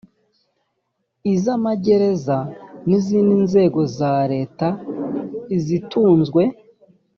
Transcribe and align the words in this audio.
iz 1.33 1.43
amagereza 1.55 2.37
iz 2.47 2.49
izindi 2.97 3.35
nzego 3.45 3.79
za 3.97 4.13
leta 4.33 4.67
izitunzwe 5.57 6.41